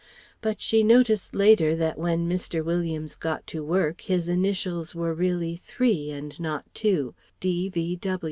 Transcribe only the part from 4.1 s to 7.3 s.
initials were really three and not two